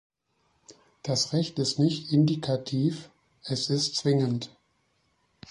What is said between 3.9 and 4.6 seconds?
zwingend.